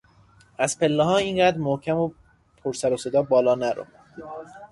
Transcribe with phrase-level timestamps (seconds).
[0.57, 2.11] از پلهها اینقدر محکم و
[2.63, 3.85] پر سر و صدا بالانرو!